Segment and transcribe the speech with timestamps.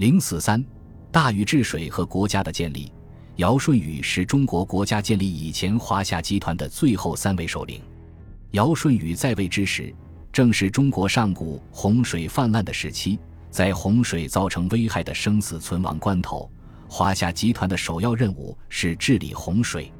[0.00, 0.64] 零四三，
[1.12, 2.90] 大禹治水和国家的建立。
[3.36, 7.82] 尧舜禹是中国国家建立以前华夏集团的最后三位首领。
[8.52, 9.94] 尧舜禹在位之时，
[10.32, 13.18] 正是中国上古洪水泛滥的时期。
[13.50, 16.50] 在洪水造成危害的生死存亡关头，
[16.88, 19.92] 华夏集团的首要任务是治理洪水。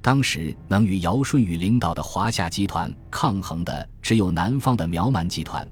[0.00, 5.68] 当时能与尧舜禹领导的华夏集团抗衡的，只有南方的苗蛮集团。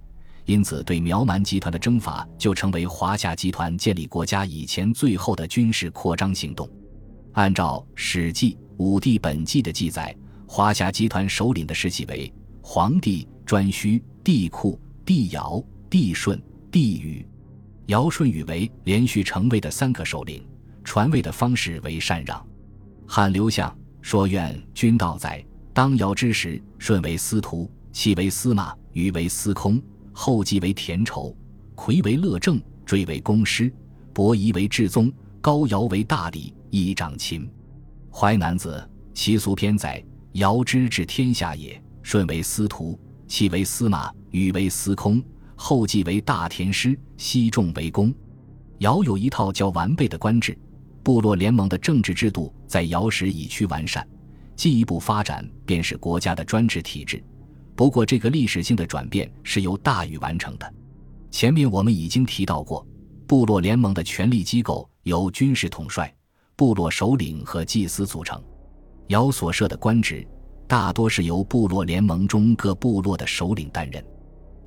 [0.48, 6.66] 因此，对苗蛮集团的征伐就成为华夏集团建立国家以前最后的军事扩张行动。
[7.32, 12.32] 按照《史记·武帝本纪》的记载，华夏集团首领的世系为
[12.62, 16.40] 皇帝、颛顼、帝喾、帝尧、帝舜。
[16.70, 17.26] 帝禹、
[17.86, 20.46] 尧舜禹为连续成位的三个首领，
[20.84, 22.46] 传位的方式为禅让。
[23.06, 29.80] 汉刘向说：“愿君道在当尧之时，舜为司徒，契为司马，禹为司空，
[30.20, 31.32] 后继为田畴，
[31.76, 33.72] 夔为乐正，追为公师，
[34.12, 37.48] 伯夷为至宗，高尧为大礼，一掌秦。”
[38.10, 38.84] 淮南子·
[39.14, 45.22] 齐俗篇载：“尧之治天下也，舜为司徒，契为司马，禹为司空。”
[45.54, 48.12] 后继为大田师，西仲为公。
[48.78, 50.58] 尧有一套较完备的官制，
[51.04, 54.04] 部落联盟的政治制度在尧时已趋完善，
[54.56, 57.22] 进一步发展便是国家的专制体制。
[57.78, 60.74] 不过，这个历史性的转变是由大禹完成的。
[61.30, 62.84] 前面我们已经提到过，
[63.24, 66.12] 部落联盟的权力机构由军事统帅、
[66.56, 68.42] 部落首领和祭司组成。
[69.10, 70.26] 尧所设的官职，
[70.66, 74.04] 大多是由部落联盟中各部落的首领担任。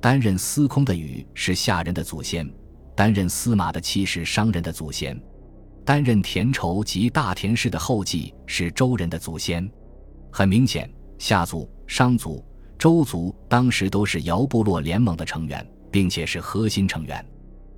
[0.00, 2.50] 担任司空的禹是夏人的祖先，
[2.96, 5.22] 担任司马的契是商人的祖先，
[5.84, 9.70] 担任田畴及大田氏的后继是周人的祖先。
[10.30, 12.42] 很明显，夏族、商族、
[12.82, 17.24] 周族当时都是尧部落联盟的成员，并且是核心成员。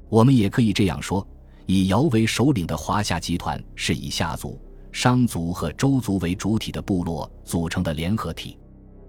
[0.08, 1.28] 我们也可以这样说：
[1.66, 4.58] 以尧为首领的华夏集团是以夏族、
[4.92, 8.58] 商族和周族为主体的部落组成的联合体。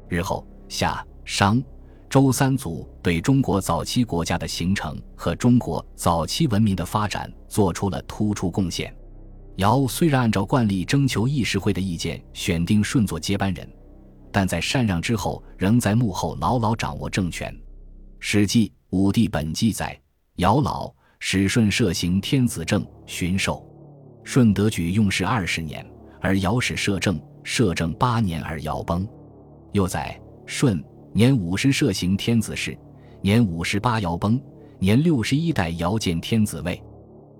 [0.09, 1.63] 日后，夏、商。
[2.09, 8.93] 周三族对中国早期国家的形成和中国早期文明的发展做出了突出贡献。
[9.55, 13.65] 尧虽然按照惯例征求议事会的意见选定舜做接班人，
[14.35, 17.49] 但在禅让之后，仍在幕后牢牢掌握政权。
[18.19, 19.97] 《史记·武帝本纪》载：
[20.35, 23.65] 尧老，始舜设行天子政，巡狩。
[24.25, 29.07] 舜得举用事二十年，而尧始摄政，摄政八年而尧崩。
[29.71, 30.83] 又载舜。
[31.13, 32.77] 年五十设行天子事，
[33.21, 34.37] 年五十八尧崩，
[34.79, 36.83] 年六十一代尧见天子位。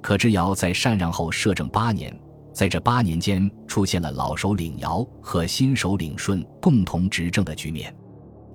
[0.01, 2.17] 可知尧在禅让后摄政八年，
[2.55, 7.93] 在这八年间出现了老首领尧和新首领舜共同执政的局面。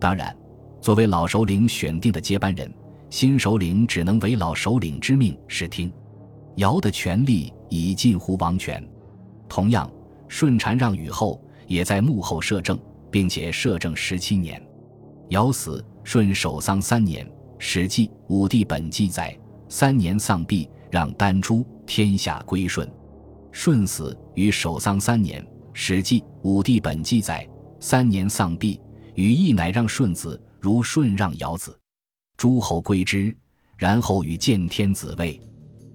[0.00, 0.34] 当然，
[0.80, 2.72] 作为老首领选定的接班人，
[3.10, 5.92] 新首领只能违老首领之命视听。
[6.56, 8.82] 尧的权力已近乎王权。
[9.50, 9.88] 同样，
[10.30, 12.78] 舜禅让禹后，也在幕后摄政，
[13.10, 14.66] 并且摄政十七年。
[15.28, 17.26] 尧死，舜守丧三年，
[17.58, 19.38] 《史记·武帝本纪》载：
[19.68, 22.90] 三年丧毕，让丹朱，天下归顺。
[23.52, 27.48] 舜死，于守丧三年，《史记·武帝本纪》载：
[27.80, 28.80] 三年丧毕，
[29.14, 31.78] 禹亦乃让舜子，如舜让尧子，
[32.36, 33.34] 诸侯归之。
[33.76, 35.40] 然后与见天子位。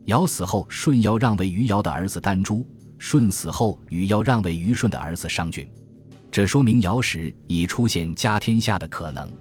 [0.05, 2.65] 尧死后，舜要让位于尧的儿子丹朱；
[2.97, 5.67] 舜死后，禹要让位于舜的儿子商均。
[6.31, 9.31] 这说明尧时已出现家天下的可能。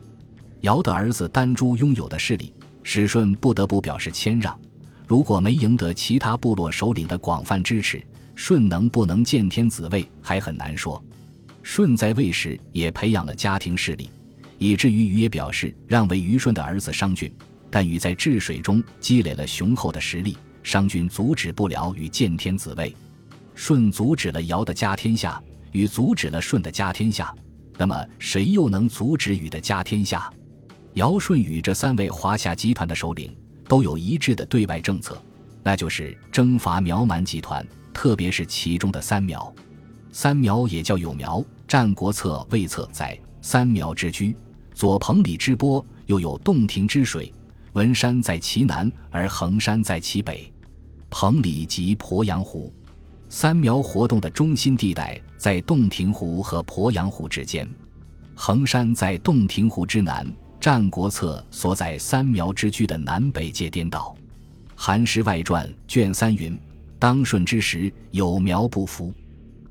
[0.61, 4.59] 尧的儿子丹朱拥有的势力，使舜不得不表示谦让。
[5.07, 8.03] 如果没赢得其他部落首领的广泛支持，
[8.35, 11.03] 舜能不能见天子位还很难说。
[11.63, 14.11] 舜在位时也培养了家庭势力，
[14.59, 17.33] 以至于禹也表示让位于舜的儿子商均。
[17.71, 22.95] 但禹在治水中积累了雄厚的实力，商均阻止不了禹见天子位。
[23.55, 25.43] 舜阻止了尧的家天下。
[25.73, 27.35] 禹阻止了舜的家天下，
[27.77, 30.33] 那么谁又能阻止禹的家天下？
[30.93, 33.37] 尧、舜、禹这三位华夏集团的首领
[33.69, 35.21] 都有一致的对外政策，
[35.63, 39.53] 那就是征伐苗蛮集团，特别是其中的三苗。
[40.13, 44.37] 三苗也叫有苗，《战国策·魏策》载：“三苗之居，
[44.73, 47.33] 左彭蠡之波，又有洞庭之水。
[47.73, 50.53] 文山在其南，而衡山在其北。
[51.11, 52.73] 彭蠡即鄱阳湖。”
[53.29, 57.69] 三苗活动的中心地带在洞庭湖和鄱阳湖之间，
[58.37, 60.25] 衡山在洞庭湖之南。
[60.61, 64.15] 《战国策》所在三苗之居的南北界颠倒，
[64.75, 66.59] 《韩诗外传》卷三云
[66.99, 69.13] ：“当顺之时，有苗不服，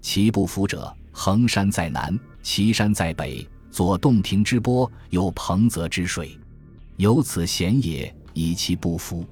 [0.02, 6.38] 其不服者，衡山在南，岐山在北，左洞庭之波，有彭泽之水，
[6.98, 9.26] 由此险也，以其不服。”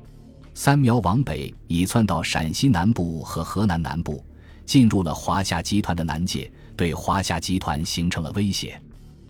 [0.53, 4.23] 三苗往北已窜到陕西南部和河南南部，
[4.65, 8.79] 进入了华夏集团的南界，对华夏集团形成了威胁。《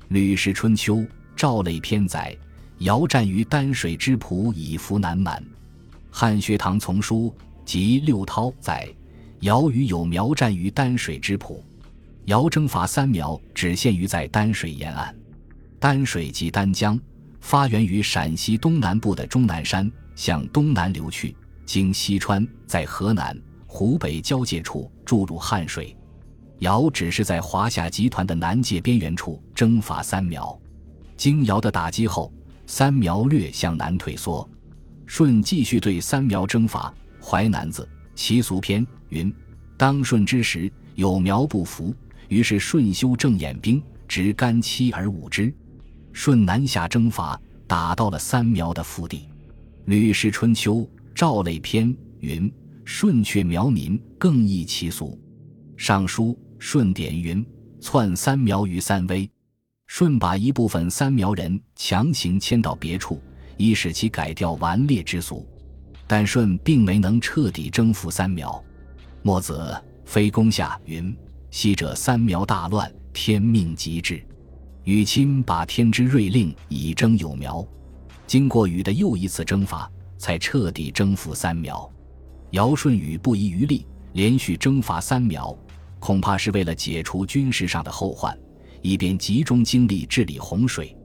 [0.07, 0.95] 吕氏春秋·
[1.35, 2.35] 赵类篇》载
[2.79, 5.35] ：“尧战于丹水之浦，以服南蛮。”
[6.09, 7.33] 《汉学堂丛书》
[7.65, 8.87] 及六韬载
[9.41, 11.63] ：“尧与有苗战于丹水之浦。”
[12.25, 15.15] 尧征伐三苗，只限于在丹水沿岸。
[15.79, 16.99] 丹水即丹江，
[17.39, 21.35] 发源于陕西东南部的终南山，向东南流去，
[21.65, 23.35] 经西川，在河南、
[23.65, 25.95] 湖北交界处注入汉水。
[26.59, 30.55] 尧只是在华夏集团的南界边缘处征伐三苗，
[31.21, 32.33] 经尧的打击后，
[32.65, 34.49] 三苗略向南退缩。
[35.05, 36.91] 舜继续对三苗征伐。
[37.23, 37.83] 《淮南子·
[38.15, 39.31] 其俗篇》云
[39.77, 41.93] ：“当舜之时，有苗不服。”
[42.27, 45.53] 于是舜修正眼兵，执干戚而舞之。
[46.11, 49.17] 舜南下征伐，打到了三苗的腹地。
[49.85, 50.77] 《吕氏春秋·
[51.13, 51.87] 赵类篇》
[52.21, 52.51] 云
[52.83, 55.15] ：“舜却苗民，更异其俗。”
[55.77, 57.45] 《尚书·舜典》云
[57.79, 59.29] ：“窜三苗于三危。”
[59.93, 63.21] 舜把一部分三苗人强行迁到别处，
[63.57, 65.45] 以使其改掉顽劣之俗。
[66.07, 68.63] 但舜并没能彻底征服三苗。
[69.21, 71.13] 墨子《非攻下》云。
[71.49, 74.25] 昔者三苗大乱，天命极至，
[74.85, 77.67] 禹亲把天之瑞令以征有苗。
[78.25, 81.91] 经过禹的又一次征伐，才彻底征服三苗。
[82.51, 85.53] 尧舜禹不遗余力，连续征伐三苗，
[85.99, 88.33] 恐怕是为了解除军事上的后患，
[88.81, 90.95] 以便集中精力治理洪水。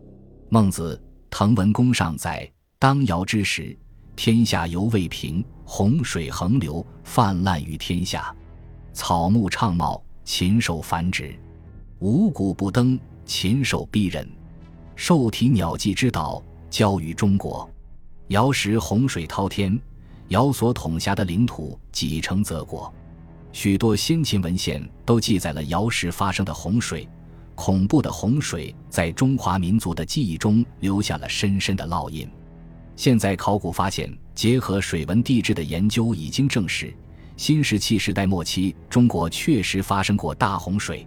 [0.48, 1.00] 孟子
[1.30, 3.76] 《滕文公上》载：当尧之时，
[4.14, 8.34] 天下犹未平，洪水横流，泛滥于天下，
[8.92, 10.02] 草木畅茂。
[10.28, 11.38] 禽兽繁殖，
[12.00, 14.28] 五谷不登，禽兽逼人，
[14.96, 17.70] 兽体鸟迹之岛，交于中国。
[18.26, 19.80] 尧时洪水滔天，
[20.30, 22.92] 尧所统辖的领土几成泽国。
[23.52, 27.08] 许多先秦文献都记载了尧时发生的洪水，
[27.56, 32.28] 恐怖的洪水在中华民族的记忆中留下了深深的烙印。
[32.94, 36.94] 现在考古发现，结合水文地质的研究已经证实。
[37.36, 41.06] 新石器时代末期，中国确实发生过大洪水。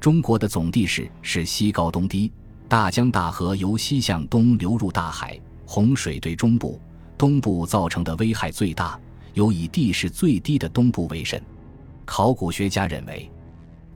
[0.00, 2.32] 中国的总地势是西高东低，
[2.68, 6.80] 大江大河由西向东流入大海，洪水对中部、
[7.18, 8.98] 东部造成的危害最大，
[9.34, 11.40] 尤以地势最低的东部为甚。
[12.04, 13.30] 考古学家认为，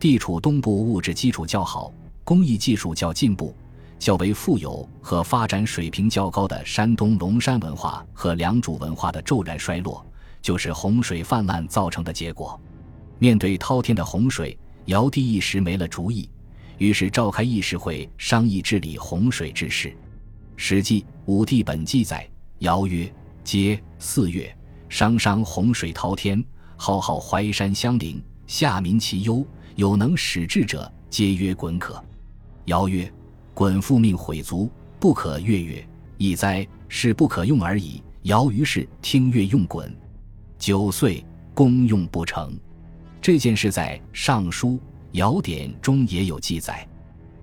[0.05, 1.91] 地处东部物质基础较好，
[2.25, 3.57] 工艺技术较进步，
[3.99, 10.05] 较为富有和发展水平较高的山东龙山文化和良渚文化的骤然衰落。
[10.43, 12.61] 就是洪水泛滥造成的结果。
[13.19, 14.55] 面对滔天的洪水，
[14.85, 16.29] 尧帝一时没了主意，
[16.77, 19.89] 于是召开议事会商议治理洪水之事。
[20.55, 22.29] 《史记·武帝本纪》载：
[22.59, 23.11] 尧曰
[23.43, 24.55] ：“皆四月，
[24.91, 26.45] 商商洪水滔天，
[26.77, 29.43] 浩浩淮山相邻，下民其忧，
[29.75, 32.03] 有能使治者，皆曰鲧可。”
[32.67, 33.11] 尧曰
[33.55, 35.87] ：“鲧复命毁卒，不可越越，
[36.17, 36.67] 亦哉！
[36.89, 39.87] 是不可用而已。”尧于是听乐用鲧。
[40.59, 41.23] 九岁，
[41.53, 42.59] 功用不成。
[43.21, 44.69] 这件事在《尚书·
[45.13, 46.89] 尧典》中也有记载。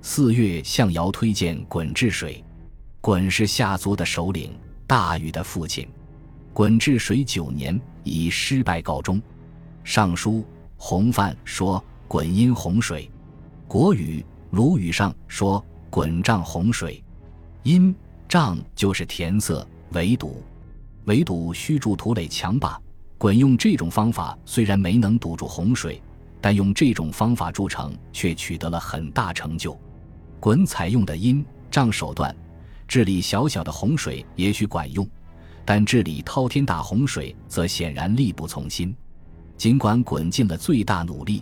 [0.01, 2.43] 四月，向尧推荐鲧治水。
[3.01, 4.57] 鲧是夏族的首领，
[4.87, 5.87] 大禹的父亲。
[6.53, 9.17] 鲧治水九年，以失败告终。
[9.83, 10.39] 《尚书·
[10.77, 13.09] 洪范》说：“滚因洪水。”
[13.69, 17.01] 《国语·鲁语上》说：“滚涨洪水。”
[17.63, 17.95] 因
[18.27, 20.43] 涨就是填塞、围堵，
[21.05, 22.77] 围堵需筑土垒墙坝。
[23.17, 26.03] 滚用这种方法虽然没能堵住洪水，
[26.41, 29.79] 但用这种方法筑城却取得了很大成就。
[30.37, 32.35] 滚采用的阴瘴手段
[32.89, 35.07] 治理小小的洪水也许管用，
[35.63, 38.93] 但治理滔天大洪水则显然力不从心。
[39.55, 41.41] 尽管滚尽了最大努力，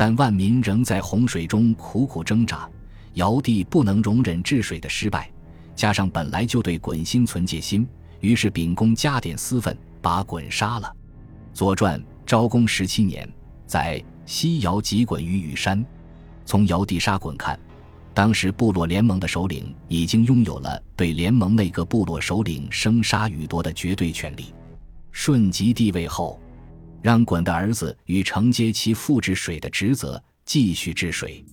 [0.00, 2.66] 但万民仍在洪水中苦苦挣扎。
[3.16, 5.30] 尧帝不能容忍治水的失败，
[5.76, 7.86] 加上本来就对鲧心存戒心，
[8.20, 10.90] 于是秉公加点私愤，把鲧杀了。
[11.54, 13.30] 《左传》昭公十七年，
[13.66, 15.84] 在西尧及鲧于羽山。
[16.46, 17.60] 从尧帝杀鲧看，
[18.14, 24.46] 当时部落联盟的首领已经拥有了对联盟内各部落首领生杀予夺的绝对权利。
[25.12, 26.40] 舜即帝位后，
[27.02, 31.44] 让鲧的儿子与承接其父治水的职责，继续治水。《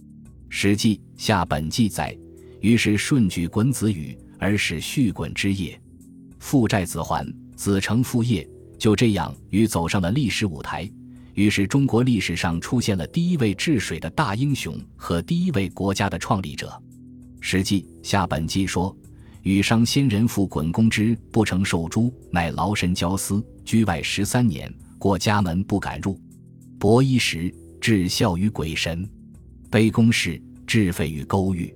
[0.49, 2.17] 史记·下本纪》载：
[2.61, 5.79] 于是舜举鲧子禹，而使续鲧之业，
[6.39, 7.25] 父债子还，
[7.55, 8.47] 子承父业。
[8.77, 10.89] 就这样，禹走上了历史舞台。
[11.33, 16.67] 于是，中国历史上出现了第一位治水的大英雄和第一位国家的创立者。
[17.39, 18.95] 《史记·下本纪》说
[19.43, 26.19] ：“禹商先人父鲧公之不成受诛，乃劳神交思，居外十三年，过家门不敢入。
[26.79, 29.09] 薄衣时，至孝于鬼神。
[29.71, 31.73] 卑躬时，至废于沟域。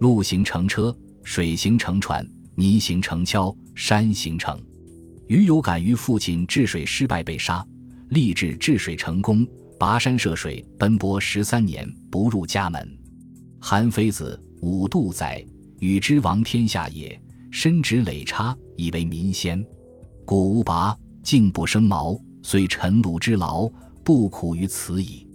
[0.00, 4.60] 陆行乘车，水行乘船，泥行乘橇，山行乘。
[5.28, 7.64] 余有感于父亲治水失败被杀，
[8.10, 9.46] 立志治水成功，
[9.78, 12.98] 跋山涉水奔波十三年不入家门。
[13.60, 15.44] 韩非子五度载，
[15.78, 17.18] 与之王天下也。
[17.50, 19.64] 身执累差，以为民先。
[20.24, 23.70] 古无拔，竟不生毛，虽臣鲁之劳，
[24.04, 25.26] 不苦于此矣。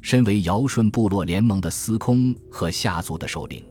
[0.00, 3.64] 身为尧舜部落联盟的司空和夏族的首领，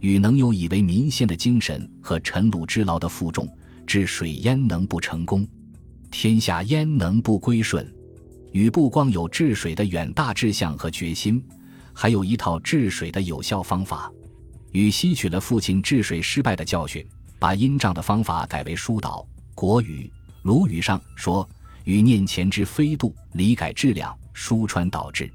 [0.00, 3.48] 与能有以为民先的精神和臣鲁之劳的负重，
[3.86, 5.46] 治水焉能不成功？
[6.10, 7.86] 天下焉能不归顺？
[8.52, 11.42] 禹不光有治水的远大志向和决心，
[11.92, 14.10] 还有一套治水的有效方法。
[14.72, 17.06] 禹吸取了父亲治水失败的教训。
[17.40, 19.24] 把阴障的方法改为疏导。
[19.54, 20.10] 国语、
[20.42, 21.48] 鲁语上说
[21.88, 25.32] ：“禹念前之飞度，理改质量，疏川导致。”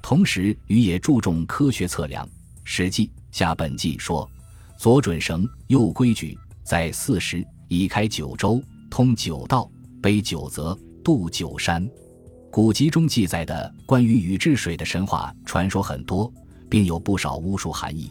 [0.00, 2.24] 同时，禹也注重科学测量。
[2.62, 4.30] 《史记·下本纪》说
[4.78, 9.68] ：“左准绳，右规矩，在四时，以开九州，通九道，
[10.00, 11.84] 背九泽，渡九山。”
[12.48, 16.32] 古籍中记载的关于禹治水的神话传说很多，
[16.70, 18.06] 并有不少巫术含义。《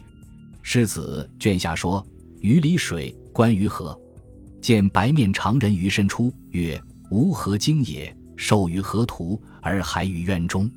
[0.60, 2.06] 诗子·卷下》说
[2.42, 3.98] ：“禹理水。”关于河，
[4.60, 6.78] 见白面长人于身出，曰
[7.10, 10.70] ：“吾河经也，授于河图，而还于渊中。”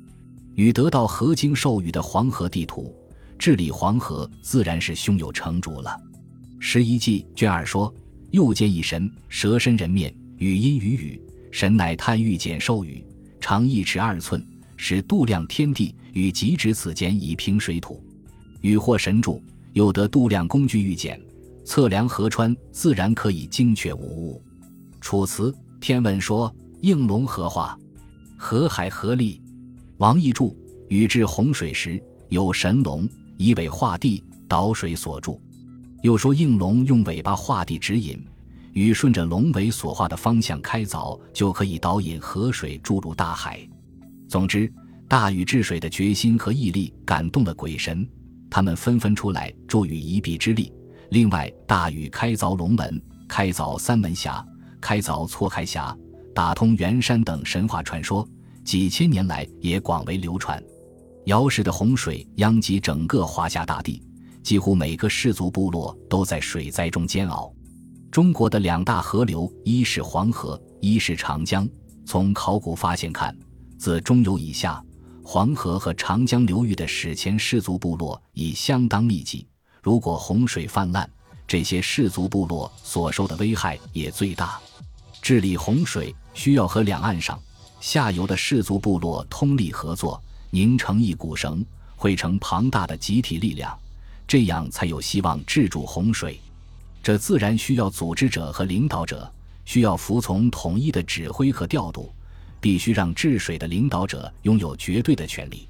[0.54, 2.94] 禹得到河经授予的黄河地图，
[3.38, 5.90] 治理黄河自然是胸有成竹了。
[6.60, 7.92] 《十一记》卷二说
[8.32, 13.04] ：“又见一神，蛇身人面，语音于禹，神乃探玉简授予，
[13.40, 14.46] 长一尺二寸，
[14.76, 18.04] 使度量天地，与极指此间以平水土。
[18.60, 21.20] 禹获神助，又得度量工具玉简。”
[21.64, 24.42] 测量河川，自然可以精确无误。
[25.00, 25.50] 楚辞
[25.82, 27.76] 《天问》说：“应龙何化？
[28.38, 29.42] 河海合力。”
[29.98, 30.56] 王逸注
[30.88, 35.42] ：“禹治洪水时，有神龙以尾画地，导水所注。”
[36.02, 38.24] 又说应龙用尾巴画地指引，
[38.74, 43.58] 禹顺着龙尾所画的方向开凿，就可以导引河水注入大海。
[44.28, 44.72] 总之，
[45.08, 48.08] 大禹治水的决心和毅力感动了鬼神，
[48.48, 50.72] 他们纷纷出来助禹一臂之力。
[51.10, 54.44] 另外，大禹开凿龙门、开凿三门峡、
[54.82, 55.96] 开凿错开峡、
[56.34, 58.28] 打通元山等神话传说，
[58.64, 60.62] 几千年来也广为流传。
[61.26, 64.02] 尧氏的洪水殃及整个华夏大地，
[64.42, 67.50] 几乎每个氏族部落都在水灾中煎熬。
[68.10, 71.66] 中国的两大河流，一是黄河，一是长江。
[72.04, 73.34] 从考古发现看，
[73.78, 74.84] 自中游以下，
[75.22, 79.46] 黄河和长江流域的史前氏族部落已相当密集。
[79.80, 81.08] 如果洪水泛滥，
[81.46, 84.60] 这些氏族部落所受的危害也最大。
[85.22, 87.40] 治理洪水需要和两岸上、
[87.80, 91.64] 下游的氏族部落通力合作，拧成一股绳，
[91.94, 93.78] 汇成庞大的集体力量，
[94.26, 96.40] 这样才有希望治住洪水。
[97.04, 99.32] 这自然需要组织者和领导者，
[99.64, 102.12] 需要服从统一的指挥和调度，
[102.60, 105.68] 必须让治水的领导者拥有绝对的权利。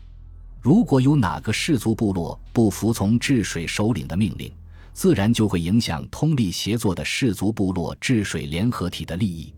[0.63, 4.51] 如果有哪个氏族部落不服从治水首领的命令，
[4.93, 9.53] 自然就会影响通力协作的氏族部落治水联合体的利益。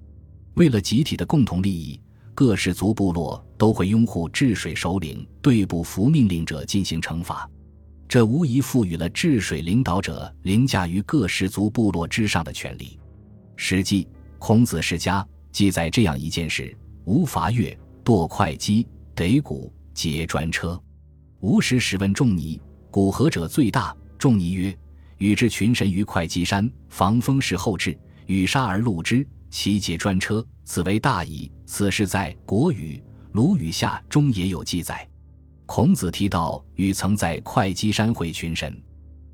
[0.55, 2.01] 为了集体的共同利益，
[2.35, 7.49] 各氏族部落都会拥护治水首领对不服命令者进行惩罚。
[8.07, 12.85] 这无疑赋予了治水领导者凌驾于各氏族部落之上的权利。
[13.57, 14.05] 《史记·
[14.39, 20.81] 孔子世家》记载这样一件事：吴伐越，堕会稽，得谷，劫专车。
[21.41, 22.61] 吴时使问仲尼
[22.91, 24.77] ：“古何者最大？”仲尼曰
[25.19, 33.03] ：“禹之群神于会稽山，防风氏后至，禹杀而戮之，其解专车，此为大矣。”此事在《国语·
[33.33, 35.09] 鲁语下》中也有记载。
[35.67, 38.81] 孔子提到禹曾在会稽山会群神。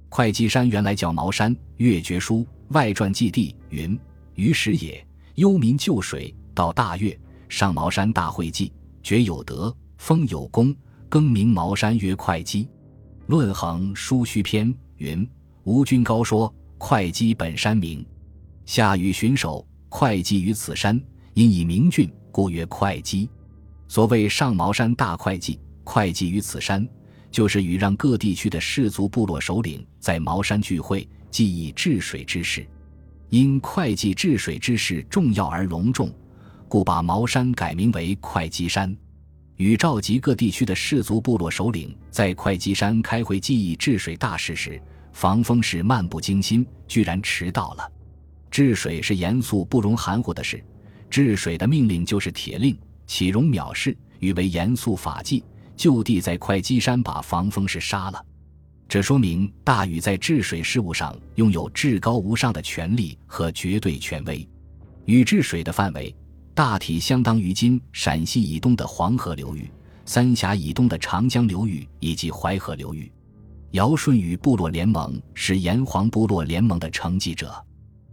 [0.08, 3.99] 会稽山原来叫茅山，《越绝书》外传记地云
[4.37, 7.18] ：“禹始也，忧民救水，到大岳，
[7.49, 8.72] 上茅山大会稽，
[9.02, 10.75] 绝有德，封有功。”
[11.10, 12.64] 更名茅山曰会稽，
[13.26, 15.28] 《论衡·书虚篇》云
[15.64, 18.04] ：“吴君高说，会稽本山名，
[18.64, 20.98] 夏禹巡守会稽于此山，
[21.34, 23.28] 因以名郡，故曰会稽。
[23.86, 26.88] 所谓上茅山大会稽，会稽于此山，
[27.30, 32.66] 就是禹让各地区的氏族部落首领在茅山聚会，记忆治水之事。
[33.28, 36.10] 因会稽治水之事重要而隆重，
[36.68, 38.96] 故把茅山改名为会稽山。”
[39.56, 44.80] 禹召集各地区的氏族部落首领在会稽山开会记忆治水大事时，
[45.12, 47.92] 防风氏漫不经心，居然迟到了。
[48.50, 50.62] 治水是严肃不容含糊的事，
[51.08, 52.76] 治水的命令就是铁令，
[53.06, 53.96] 岂容藐视？
[54.18, 55.42] 誉为严肃法纪，
[55.76, 58.24] 就地在会稽山把防风氏杀了。
[58.88, 64.46] 这说明大禹在治水事务上拥有至高无上的权力和绝对权威。
[65.06, 66.14] 禹治水的范围
[66.54, 69.70] 大体相当于今陕西以东的黄河流域、
[70.04, 73.10] 三峡以东的长江流域以及淮河流域。
[73.72, 77.54] 尧舜禹部落联盟是炎黄部落联盟的承继者。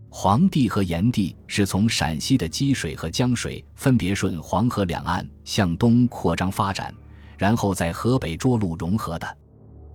[0.07, 6.93] 黄帝和炎帝是从陕西的积水和江水分别顺黄河两岸向东扩张发展，
[7.39, 9.37] 然后在河北涿鹿融合的。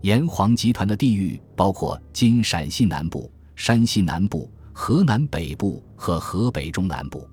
[0.01, 7.21] 炎黄集团的地域包括今陕西南部、山西南部、河南北部和河北中南部。《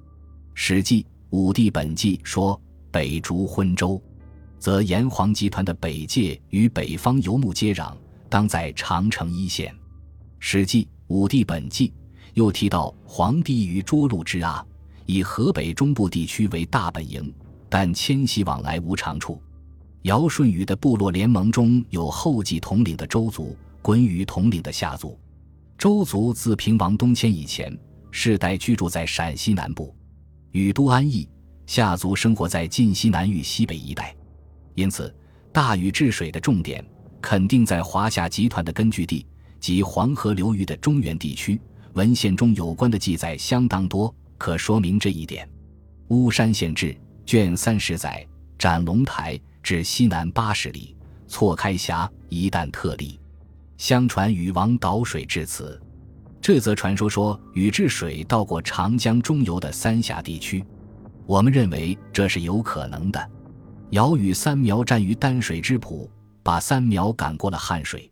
[0.53, 2.59] 史记·武帝本纪》说
[2.91, 3.99] ：“北逐昏州，
[4.59, 7.95] 则炎黄集团的北界与北方游牧接壤，
[8.29, 9.73] 当在长城一线。”
[10.39, 11.89] 《史记·武帝本纪》。
[12.35, 14.65] 又提到黄帝于涿鹿之阿，
[15.05, 17.33] 以河北中部地区为大本营，
[17.67, 19.41] 但迁徙往来无长处。
[20.03, 25.19] 尧舜禹的部落联盟中有后继统领的周族，鲧禹统领的夏族。
[25.77, 27.77] 周族自平王东迁以前，
[28.11, 29.93] 世代居住在陕西南部，
[30.51, 31.27] 禹都安邑；
[31.65, 34.15] 夏族生活在晋西南域西北一带。
[34.75, 35.13] 因此，
[35.51, 36.85] 大禹治水的重点
[37.21, 39.25] 肯定在华夏集团的根据地
[39.59, 41.59] 及黄河流域的中原地区。
[41.93, 45.45] 文献中有关的记载相当多，可说明这一点。
[46.09, 46.93] 《巫山县志》
[47.25, 48.25] 卷三十载：
[48.57, 50.95] 斩龙台至西南八十里，
[51.27, 53.19] 错开峡，一旦特立。
[53.77, 55.81] 相传禹王导水至此。
[56.41, 60.63] 这则传说说禹治水到过长江中游的三峡地区，
[61.25, 63.31] 我们认为这是有可能的。
[63.91, 66.09] 尧与三苗战于丹水之浦，
[66.43, 68.11] 把三苗赶过了汉水。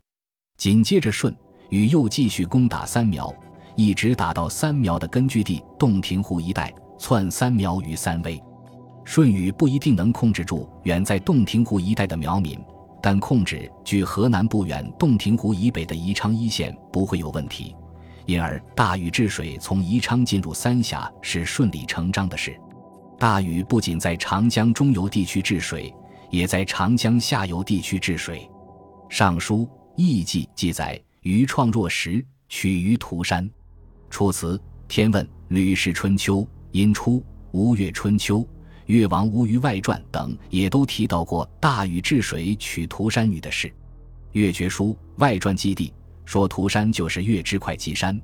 [0.56, 1.34] 紧接着舜、
[1.70, 3.32] 禹又继续攻打三苗。
[3.76, 8.42] 一直打到三苗的根据地洞庭湖一带，窜三苗于三危。
[9.04, 12.58] 舜禹不一定能控制住远在洞庭湖一带的苗民，
[13.00, 17.72] 但控制距河南不远洞庭湖以北的宜昌一线不会有问题。
[18.26, 22.60] 因而，大禹治水从宜昌进入三峡是顺理成章的事。
[23.16, 25.94] 大禹不仅在长江中游地区治水，
[26.30, 28.40] 也在长江下游地区治水。
[29.08, 29.58] 《尚书·
[29.96, 33.44] 艺记》记载：禹创若石，取于涂山。
[34.10, 34.56] 《楚辞》
[34.88, 36.36] 《天问》《吕氏春秋》
[36.72, 37.12] 《殷初》
[37.52, 38.38] 《吴越春秋》
[38.86, 43.68] 《越王吴虞外传》等也都提到过大禹治水取涂山女的事。
[44.32, 45.88] 《越绝书·外传记地》
[46.24, 48.20] 说涂山就是越之会稽山，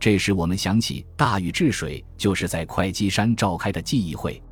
[0.00, 4.42] 这时我们想起大禹治水就是在会稽山召开的祭仪会。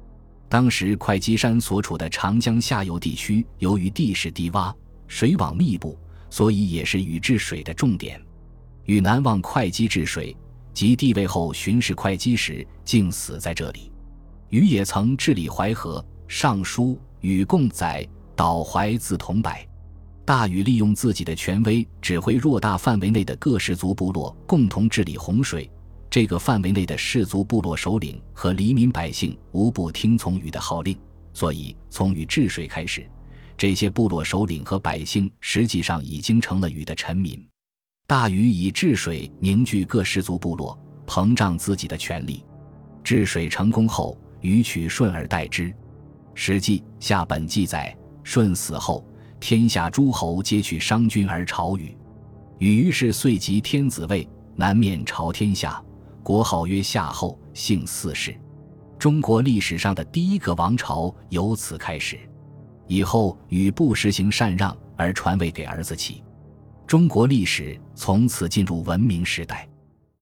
[0.50, 4.74] 当时会稽山所处的长江下游地区，由于地势低洼、
[5.06, 5.96] 水网密布，
[6.28, 8.20] 所以也是禹治水的重点。
[8.84, 10.36] 禹南望会稽治水。
[10.72, 13.92] 及帝位后巡视会稽时，竟死在这里。
[14.50, 19.52] 禹也曾治理淮河，《尚书·禹贡》载：“导淮自桐柏。”
[20.24, 25.68] 大禹利用自己的权威，指挥偌大范围内的各氏族部落共同治理洪水。
[26.10, 30.98] 这个范围内的氏族部落首领和黎民百姓无不听从禹的号令，
[31.32, 33.08] 所以从禹治水开始，
[33.56, 37.40] 这些部落首领和百姓实际上已经成了禹的臣民。
[38.08, 42.44] 大禹以治水凝聚各氏族部落，膨胀自己的权力。
[43.04, 45.68] 治水成功后，禹取舜而代之。
[46.34, 49.06] 《史记·下本纪》载：舜死后，
[49.38, 51.96] 天下诸侯皆取商君而朝禹。
[52.58, 55.80] 禹于是遂即天子位，南面朝天下，
[56.22, 58.34] 国号曰夏后，姓四氏。
[58.98, 62.18] 中国历史上的第一个王朝由此开始。
[62.86, 66.22] 以后禹不实行禅让，而传位给儿子启。
[66.86, 69.68] 中国历史从此进入文明时代。